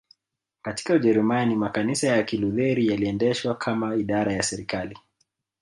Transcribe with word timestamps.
katika 0.61 0.93
Ujerumani 0.93 1.55
makanisa 1.55 2.07
ya 2.07 2.23
Kilutheri 2.23 2.87
yaliendeshwa 2.87 3.55
kama 3.55 3.95
idara 3.95 4.35
za 4.37 4.43
serikali 4.43 4.99